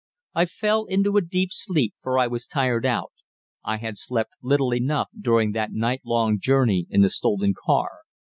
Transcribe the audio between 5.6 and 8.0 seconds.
night long journey in the stolen car.